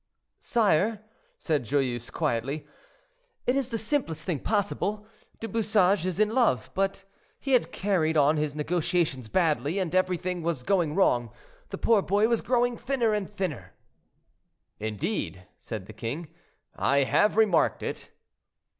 [0.39, 1.03] "Sire,"
[1.37, 2.65] said Joyeuse quietly,
[3.45, 5.05] "it is the simplest thing possible.
[5.39, 7.03] Du Bouchage is in love, but
[7.39, 11.29] he had carried on his negotiations badly, and everything was going wrong;
[11.69, 13.73] the poor boy was growing thinner and thinner."
[14.79, 16.29] "Indeed," said the king,
[16.75, 18.09] "I have remarked it."